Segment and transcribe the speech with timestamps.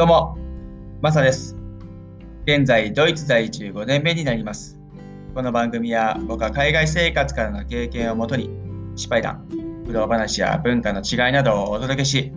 [0.00, 0.38] どうも、
[1.02, 1.54] マサです。
[2.46, 4.78] 現在、ドイツ在住5年目になります。
[5.34, 8.48] この番組は僕は海外生活からの経験をもとに、
[8.96, 9.46] 失敗談、
[9.86, 12.32] 苦労話や文化の違いなどをお届けし、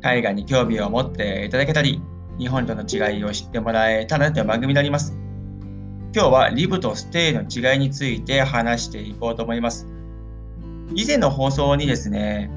[0.00, 2.00] 海外に興味を持っていただけたり、
[2.38, 5.18] 日本との違いを知ってもらえたらという番組になります。
[6.14, 9.88] 今日はリブとステイの違いについて話していこうと思います。
[10.94, 12.52] 以前の放送にですね、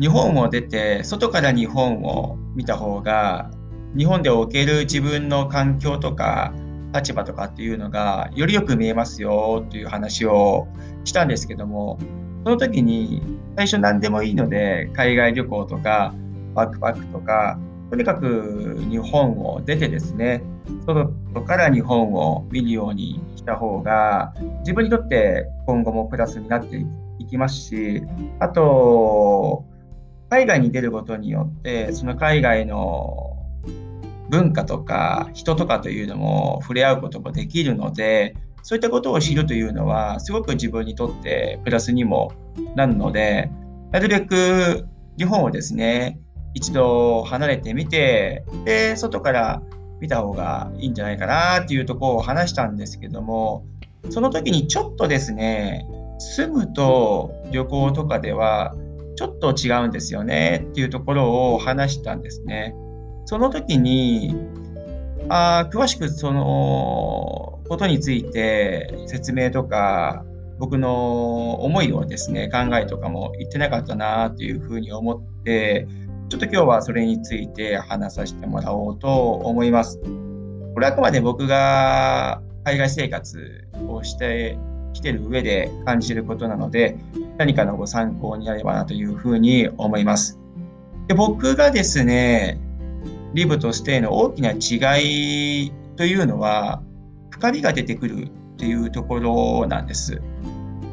[0.00, 3.50] 日本を出て外から日本を見た方が
[3.96, 6.52] 日本でおける自分の環境とか
[6.94, 10.68] 立場とかっていうのがよりよく見えますよっていう話を
[11.04, 11.98] したんですけども
[12.44, 13.22] その時に
[13.56, 16.14] 最初何でもいいので海外旅行とか
[16.54, 17.58] バックパックとか
[17.90, 20.42] とにかく日本を出てですね
[20.86, 21.12] 外
[21.46, 26.84] から日本を見るようにした方が自分にとって今後もプラスになって
[27.18, 28.02] いきますし
[28.38, 29.64] あと
[30.30, 33.37] 海外に出ることによってその海外の
[34.30, 42.32] 文化とか人とかというのも触れ合うこともできるのでそういったことを知るというのはすごく自分にとってプラスにも
[42.74, 43.50] なるので
[43.92, 44.86] なるべく
[45.16, 46.20] 日本をですね
[46.54, 49.62] 一度離れてみてで外から
[50.00, 53.64] 見た方がいいんじゃないかなっていうとこを話したんですけども
[54.10, 55.86] その時にちょっとですね
[56.18, 58.74] 住むと旅行とかでは
[59.16, 62.74] ちょっと違うんですよねっていうところを話したんですね。
[63.28, 64.34] その時に
[65.28, 70.24] あ詳しくそのことについて説明とか
[70.58, 75.86] 僕の思いをですね考えとかも言ってなかったなというふうに思って
[76.30, 79.98] ちょっと今日はそれについて話させてもらおうと思います。
[80.72, 84.56] これはあくまで僕が海外生活をして
[84.94, 86.96] きてる上で感じることなので
[87.36, 90.40] 何かのご参考になればなというふうに思います。
[91.08, 92.58] で僕がですね、
[93.38, 96.82] リブとしての大きな違いというのは、
[97.30, 100.20] 深みが出てくるっていうところなんです。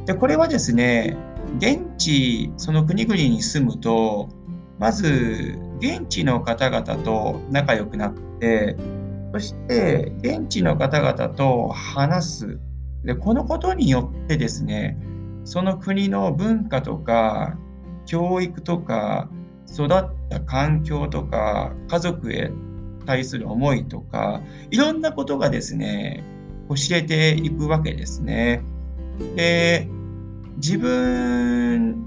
[0.06, 1.18] で、これはですね、
[1.58, 4.30] 現地、その国々に住むと、
[4.78, 8.78] まず現地の方々と仲良くなって、
[9.34, 12.60] そして現地の方々と話す。
[13.04, 15.00] で、このことによってですね、
[15.46, 17.58] その国の文化とか
[18.06, 19.30] 教育とか
[19.76, 19.90] 育っ
[20.30, 22.52] た環境とか家族へ
[23.06, 24.42] 対する思いとか
[24.72, 26.24] いろんなことがですね
[26.70, 28.64] 教えていくわけですね。
[29.36, 29.88] で
[30.58, 32.06] 自分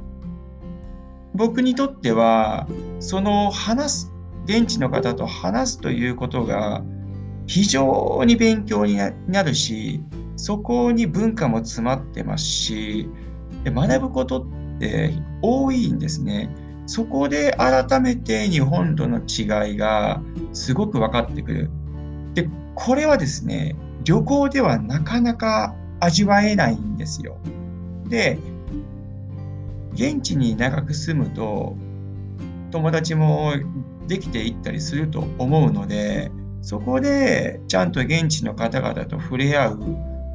[1.35, 2.67] 僕にとっては
[2.99, 4.13] その話す
[4.47, 6.83] 現地の方と話すということが
[7.47, 10.03] 非常に勉強になるし
[10.37, 13.09] そこに文化も詰まってますし
[13.65, 15.13] で学ぶことって
[15.43, 16.51] 多いんですね。
[16.89, 20.23] そこで改めて日本との違いが
[20.55, 21.71] すごく分かってくる。
[22.33, 27.37] で、これはですね、旅行ではなかなか味わえないんですよ。
[28.09, 28.39] で、
[29.93, 31.77] 現地に長く住むと
[32.71, 33.53] 友達も
[34.07, 36.33] できていったりすると思うので、
[36.63, 39.81] そこでちゃんと現地の方々と触れ合う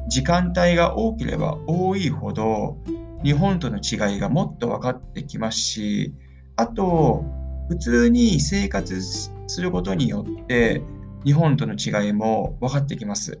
[0.08, 2.78] 時間帯が多ければ多いほど
[3.24, 6.14] 日本との違いがもっと分かってきますし、
[6.56, 7.24] あと、
[7.68, 10.82] 普通に生活することによって、
[11.24, 13.40] 日本との違いも分かってきます。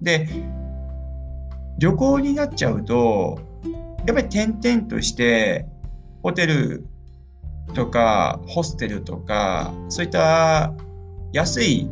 [0.00, 0.28] で、
[1.78, 3.38] 旅行になっちゃうと、
[4.06, 5.66] やっぱり点々として、
[6.22, 6.86] ホテル
[7.74, 10.72] とか、ホステルとか、そういった
[11.32, 11.90] 安い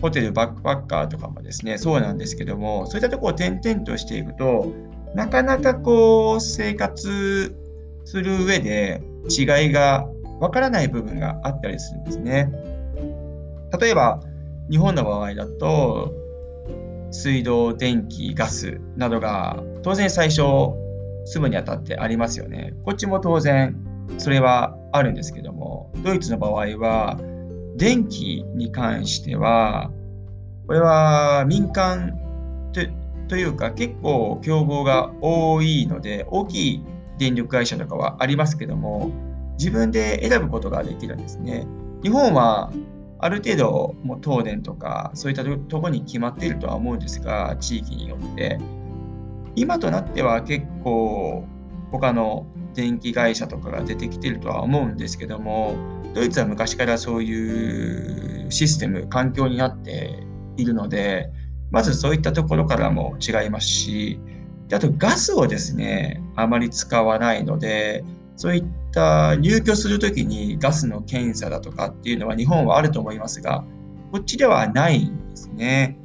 [0.00, 4.72] ホテル、バックパッカーとかもですね、そうなんですけども、そういったところを点々としていくと、
[5.14, 7.54] なかなかこう生活
[8.04, 10.06] する上で違いが
[10.40, 12.50] わからない部分があったりするんですね。
[13.78, 14.20] 例えば
[14.70, 16.12] 日本の場合だと
[17.10, 20.42] 水道、電気、ガスなどが当然最初
[21.24, 22.74] 住むにあたってありますよね。
[22.84, 23.76] こっちも当然
[24.18, 27.18] それはあるんですけどもドイツの場合は
[27.76, 29.90] 電気に関しては
[30.66, 32.16] これは民間
[33.28, 36.84] というか結構競合が多いので大きい
[37.20, 39.10] 電力会社とかはありますけども
[39.58, 41.66] 自分で選ぶことができるんですね。
[42.02, 42.72] 日本は
[43.18, 48.58] ある程度もう東電とかそういったとこに決まっているとは思うんですが地域によって
[49.54, 51.44] 今となっては結構
[51.92, 55.74] 他の電気会社とかが出てきてるとは思うんですけども
[56.14, 60.22] ドイツは昔からそういうシステム環境になって
[60.56, 61.30] いるので
[61.70, 64.18] まずそういったところからも違いますし、
[64.70, 68.04] であとガスをですね、あまり使わないので、
[68.36, 73.64] そういった入居するときにガスの検査だとかっていうのは日本はあると思いますが、
[74.12, 75.98] こっちではないんですね。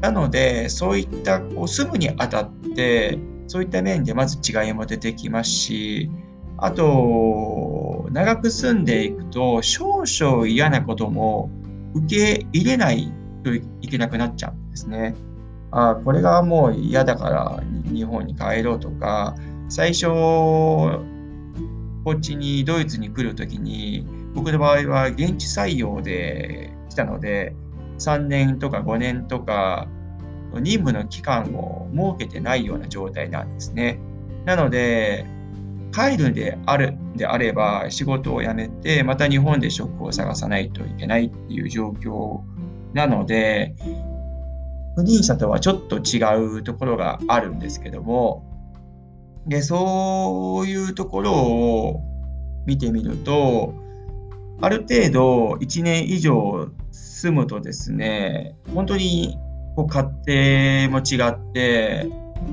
[0.00, 6.10] なので、そういったこう住むにあたって、そういった面でまず違いも出てきますし、
[6.56, 11.50] あと、長く住んでいくと、少々嫌なことも
[11.94, 13.12] 受け入れない
[13.44, 15.14] といけなくなっちゃうんですね。
[15.72, 19.34] あこれがもう嫌だから日本に帰ろうとか、
[19.68, 21.04] 最初、こ
[22.14, 27.56] っちにドイツに来るときに、僕の場合は現地採用で来たので、
[27.98, 29.88] 3年とか5年とか
[30.54, 33.98] 任務の期間を設けてないような状態なんですね。
[34.44, 35.26] なので、
[35.92, 42.40] 帰るであるであれば仕事を辞めてまた日本で職を探さないといけないっていう状況
[42.94, 43.74] なので
[44.96, 46.18] 不妊者とはちょっと違
[46.58, 48.44] うところがあるんですけども
[49.46, 52.00] でそういうところを
[52.66, 53.74] 見てみると
[54.60, 59.38] ある程度1年以上住むとですね本当に
[59.76, 62.08] こう家庭も違って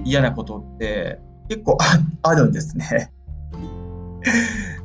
[0.05, 1.19] 嫌なことって
[1.49, 1.77] 結構
[2.21, 3.11] あるんですね。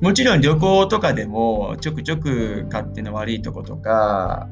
[0.00, 4.48] もちろん旅行とかでもちょくちょく勝手の悪いとことか、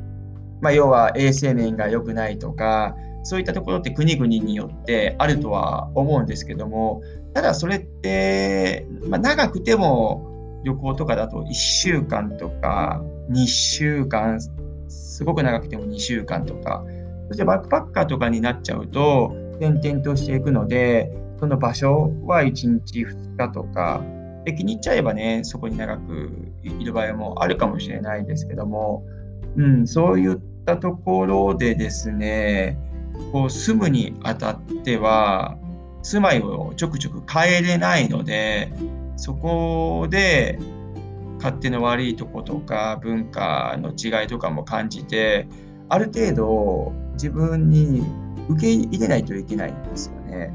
[0.62, 7.02] まあ、要は衛生面が良くないとかそういったところって国々によってあるとは思うんですけども
[7.34, 14.40] ただそれって、まあ、長くても旅行とかだと1週間とか2週間
[14.88, 16.84] すごく長くても2週間とか
[17.28, 24.00] そしてバックパッカーとかになっちゃうと転々としていくのでその場所は1日2日とか
[24.44, 26.30] で気に入っちゃえばね、そこに長く
[26.62, 29.04] いる場合もあるかもしれないですけども、
[29.56, 32.78] うん、そういったったところでですね、
[33.32, 35.58] こう住むにあたっては、
[36.02, 38.72] 住まいをちょくちょく変えれないので、
[39.16, 40.58] そこで
[41.38, 45.46] 勝手の悪いとことか文化の違いとかも感じて、
[45.88, 48.02] ある程度自分に
[48.48, 50.52] 受け入れないといけないんですよね。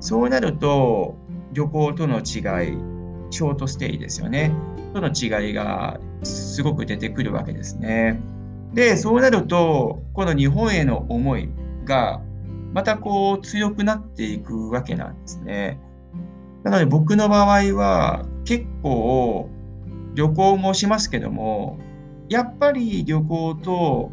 [0.00, 1.16] そうなると
[1.52, 2.24] 旅行との違い、
[3.30, 4.52] ショートステイですよね。
[4.94, 8.20] との違いがすごく出てくるわけですね。
[8.74, 11.48] で、そうなると、この日本への思い
[11.84, 12.20] が
[12.72, 15.80] またこう強くなっていくわけなんですね。
[16.64, 19.48] なので僕の場合は結構
[20.14, 21.78] 旅行もしますけども、
[22.28, 24.12] やっぱり旅行と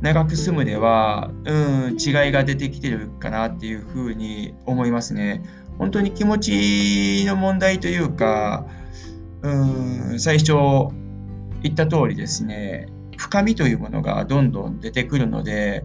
[0.00, 1.52] 長く住むでは、う
[1.92, 5.42] ん、違いが出てきてるかなっていうふうに思いますね。
[5.78, 8.66] 本当に気持ちの問題というか、
[9.42, 10.52] うん最初
[11.62, 15.84] 言った通りですね、深みというものがどんどん出てくるので、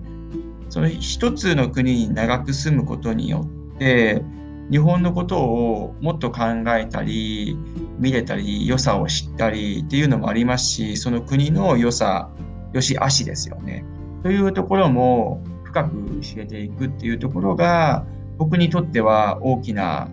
[0.69, 4.23] その一つの国に長く住むことによって、
[4.69, 6.41] 日本のことをもっと考
[6.77, 7.57] えたり、
[7.99, 12.29] 見れたり、良さを知ったりっていうのもありますし、その国の良さ、
[12.73, 13.85] 良し悪しですよね。
[14.23, 18.05] というところも深く知れていくっていうところが、
[18.37, 20.09] 僕にとっては大きな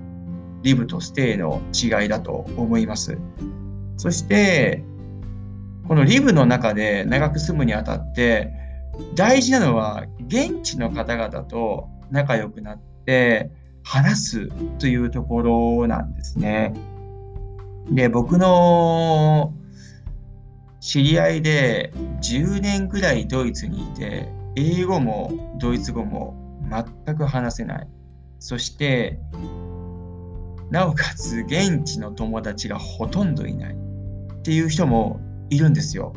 [0.62, 3.18] リブとステイの違いだと思います。
[3.96, 4.84] そして、
[5.86, 8.52] このリブの中で長く住むにあたって、
[9.14, 13.50] 大事なのは現地の方々と仲良くなって
[13.82, 14.48] 話す
[14.78, 16.74] というところなんですね。
[17.90, 19.52] で、僕の
[20.80, 26.34] 知り合いで10年ぐらいドイツにいて、英語もドイツ語も
[26.70, 27.88] 全く話せない。
[28.38, 29.18] そして、
[30.70, 35.20] なおかつ現地の友達がほとんどいないっていう人も
[35.54, 36.12] いるんですよ。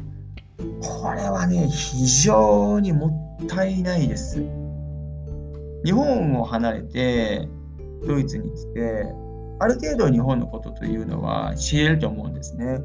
[0.81, 4.41] これはね、非常にもったいないです。
[5.85, 7.47] 日本を離れて
[8.05, 9.05] ドイツに来て、
[9.59, 12.79] ある程度日本のことというのは知れると思うんですね。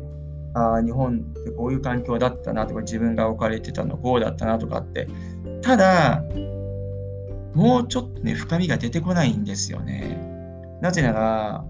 [0.54, 5.08] あ、日本ってこういう環境だったなとか、自分が置かれてたのこうだったなとかって。
[5.62, 6.22] ただ、
[7.54, 10.18] もうちょっとね、深みが出てこないんですよね。
[10.80, 11.64] なぜなら、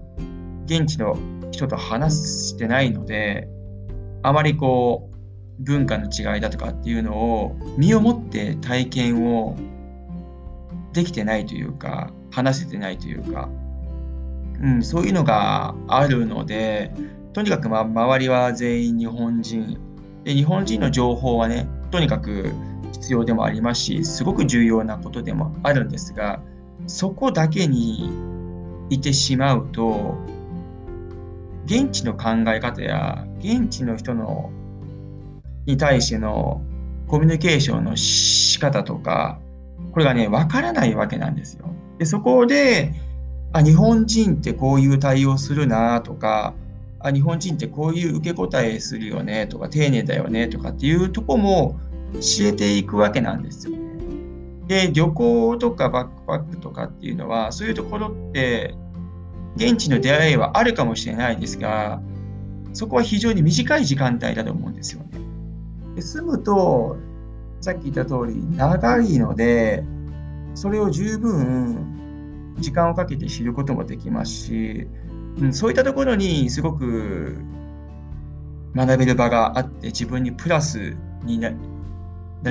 [0.65, 1.17] 現地の
[1.51, 2.15] 人と話
[2.49, 3.47] してないので、
[4.23, 5.13] あまりこう、
[5.59, 9.55] 文化の違いだとかっていうのを身をもって体験を
[10.93, 13.49] できてないというか、話せてないというか、
[14.61, 16.91] うん、そういうのがあるので、
[17.33, 19.77] とにかく、ま、周りは全員日本人。
[20.23, 22.51] で、日本人の情報はね、とにかく
[22.93, 26.39] 必要でもありますし、すごく重要なことでもあるんですが、
[26.87, 28.11] そこだけに
[28.89, 30.15] いてしまうと、
[31.65, 34.51] 現地の考え方や現地の人の
[35.65, 36.61] に対しての
[37.07, 39.39] コミュニケーションの仕方とか、
[39.91, 41.67] これがね、わからないわけなんですよ。
[41.99, 42.93] で、そこで、
[43.53, 46.53] あ、日本人ってこういう対応するなとか、
[46.99, 51.79] あ、日本人ってこういう受け答えするよねとか、丁寧だよねとかっていうとこも
[52.19, 53.77] 知れていくわけなんですよ。
[54.67, 58.75] で、旅行とかバックパックとかっていうのは、そういうところって
[59.55, 62.01] 現地の出会いはあるかもしれないですが、
[62.73, 65.09] そこは非常に短い時間帯だと思うんですよね。
[65.95, 66.97] で住むと、
[67.61, 69.83] さっき言った通り、長いので、
[70.55, 74.87] それを十分時間をかけて知ることもできますし、
[75.39, 77.37] うん、そういったところにすごく
[78.75, 81.51] 学べる場があって自分にプラスにな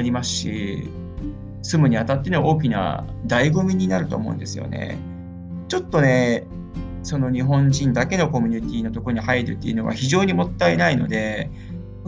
[0.01, 0.89] りますし
[1.63, 4.99] 住むにあたっての大きな醍醐味になると思うんですよね。
[5.69, 6.45] ちょっとね
[7.03, 11.51] その日本人だけのコミュニティのところに入るっていうのは非常にもったいないので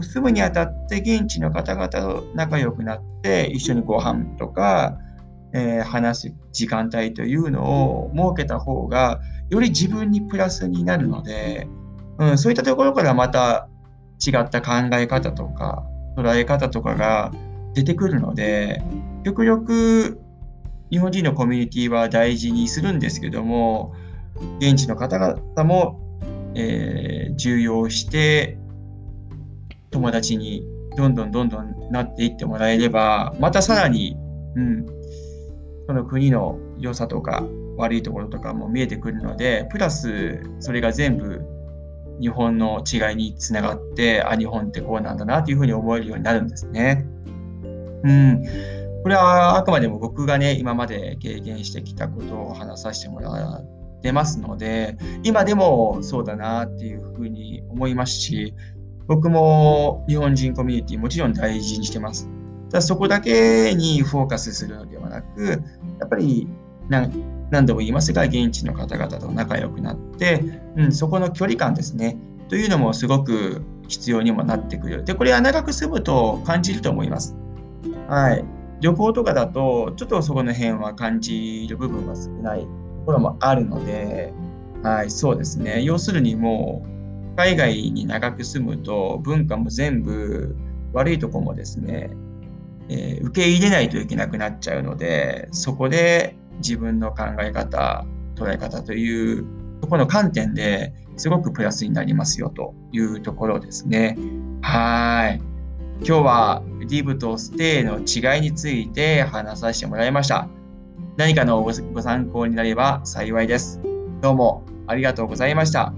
[0.01, 4.97] 住むにあたって現地の方々と仲良くなって一緒にご飯とか、
[5.53, 11.67] えー、話す時間帯というのを設けた方がより自分にプラスになるので、
[12.17, 13.69] うん、そういったところからまた
[14.25, 15.85] 違った考え方とか
[16.17, 17.31] 捉え方とかが
[17.73, 18.81] 出てくるので
[19.23, 20.19] 極力
[20.89, 23.93] 日本人のコミュニティは大事にするんですけども
[24.59, 25.99] 現地の方々も、
[26.55, 28.57] えー、重要して
[29.91, 30.63] 友達に
[30.97, 34.17] どんどんどんどんなっていってもらえればまたさらに、
[34.55, 34.85] うん、
[35.87, 37.45] その国の良さとか
[37.77, 41.41] 悪いところとかも見えてくるのでプラスそれが全部
[42.21, 47.05] 日本の違いにつながってあ日本ってこうなんだなというふうに思えるようになるんですね。
[48.03, 48.43] うん、
[49.03, 53.29] これはあくまでも僕がね今まで経験してきたことを話させてもら
[54.05, 58.53] ってますので今でもそうだなっていうふうに思いますし
[59.07, 62.29] 僕も日本人コミュニティもちろん大事にしてます。
[62.71, 65.61] ただそこだけにフォーカスするのではなく
[65.99, 66.47] やっぱり
[66.89, 70.41] 何度も言いますが、現地の方々と仲良くなって、
[70.75, 72.17] うん、そこの距離感ですね、
[72.49, 75.03] というのもすごく必要にもなってくる。
[75.03, 77.35] で、これは長く住むと感じると思います。
[78.07, 78.43] はい。
[78.81, 82.67] 旅行とかだと、ちょっとそこの辺は感じる部分が少ない
[83.05, 84.33] ころもあるので、
[84.83, 85.81] はい、そうですね。
[85.83, 86.83] 要するにも
[87.33, 90.55] う、海外に長く住むと、文化も全部
[90.93, 92.09] 悪いとこもですね、
[92.89, 99.45] えー、受け入れないといけなくなっちゃうので、そこで自分の考え方、捉え方という
[99.81, 104.17] ところの観点ですごくプラスになりますよというところですね。
[104.61, 105.41] はい。
[105.99, 110.47] 今日はリブとステイの違いについて話させてもらいました。
[111.17, 113.79] 何かのご参考になれば幸いです。
[114.21, 115.93] どうもありがとうございました。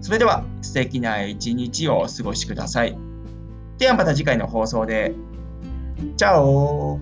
[0.00, 2.96] それでは素敵な一日をお過ごしください。
[3.78, 5.12] ではまた次回の放送で。
[6.16, 7.00] チャオ